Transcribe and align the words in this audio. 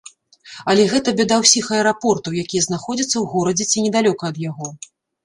Але 0.71 0.85
гэта 0.93 1.09
бяда 1.19 1.35
ўсіх 1.41 1.65
аэрапортаў, 1.75 2.37
якія 2.45 2.65
знаходзяцца 2.69 3.07
ў 3.19 3.23
горадзе 3.35 3.69
ці 3.71 3.85
недалёка 3.85 4.23
ад 4.31 4.41
яго. 4.49 4.73